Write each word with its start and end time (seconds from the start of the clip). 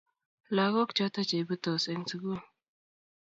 Lakok 0.55 0.89
choto 0.97 1.21
Che 1.27 1.35
iputos 1.43 1.83
eng' 1.91 2.07
sukul 2.09 2.39